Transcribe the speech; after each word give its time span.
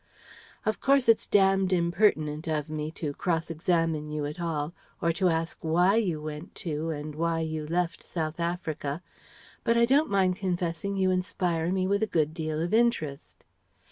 Of 0.65 0.79
course 0.81 1.07
it's 1.07 1.27
damned 1.27 1.71
impertinent 1.71 2.47
of 2.47 2.71
me 2.71 2.89
to 2.93 3.13
cross 3.13 3.51
examine 3.51 4.09
you 4.09 4.25
at 4.25 4.39
all, 4.41 4.73
or 4.99 5.11
to 5.13 5.29
ask 5.29 5.59
why 5.61 5.97
you 5.97 6.19
went 6.19 6.55
to 6.65 6.89
and 6.89 7.13
why 7.13 7.41
you 7.41 7.67
left 7.67 8.01
South 8.01 8.39
Africa. 8.39 9.03
But 9.63 9.77
I 9.77 9.85
don't 9.85 10.09
mind 10.09 10.37
confessing 10.37 10.97
you 10.97 11.11
inspire 11.11 11.71
me 11.71 11.85
with 11.85 12.01
a 12.01 12.07
good 12.07 12.33
deal 12.33 12.59
of 12.59 12.73
interest. 12.73 13.45